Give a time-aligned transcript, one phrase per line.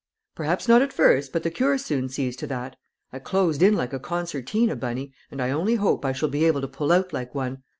[0.33, 2.75] "Perhaps not at first, but the cure soon sees to that!
[3.13, 6.61] I closed in like a concertina, Bunny, and I only hope I shall be able
[6.61, 7.61] to pull out like one.